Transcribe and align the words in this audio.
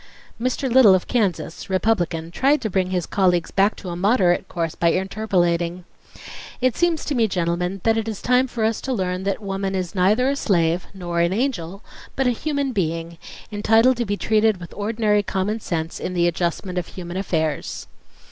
Mr. 0.41 0.67
Little 0.67 0.95
of 0.95 1.05
Kansas, 1.05 1.69
Republican, 1.69 2.31
tried 2.31 2.59
to 2.61 2.71
bring 2.71 2.89
his 2.89 3.05
colleagues 3.05 3.51
back 3.51 3.75
to 3.75 3.89
a 3.89 3.95
moderate 3.95 4.47
course 4.47 4.73
by 4.73 4.87
interpolating: 4.93 5.85
"It 6.59 6.75
seems 6.75 7.05
to 7.05 7.13
me, 7.13 7.27
gentlemen, 7.27 7.81
that 7.83 7.99
it 7.99 8.07
is 8.07 8.19
time 8.19 8.47
for 8.47 8.63
us 8.63 8.81
to 8.81 8.93
learn 8.93 9.25
that 9.25 9.43
woman 9.43 9.75
is 9.75 9.93
neither 9.93 10.27
a 10.27 10.35
slave 10.35 10.87
nor 10.95 11.19
an 11.19 11.33
angel, 11.33 11.83
but 12.15 12.25
a 12.25 12.31
human 12.31 12.71
being, 12.71 13.19
entitled 13.51 13.97
to 13.97 14.05
be 14.07 14.17
treated 14.17 14.57
with 14.59 14.73
ordinary 14.73 15.21
common 15.21 15.59
sense 15.59 15.99
in 15.99 16.15
the 16.15 16.27
adjustment 16.27 16.79
of 16.79 16.87
human 16.87 17.15
affairs 17.15 17.85